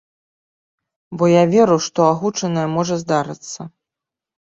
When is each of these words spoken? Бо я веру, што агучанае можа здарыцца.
Бо 1.19 1.23
я 1.41 1.45
веру, 1.53 1.77
што 1.89 1.99
агучанае 2.15 2.67
можа 2.75 2.95
здарыцца. 3.07 3.73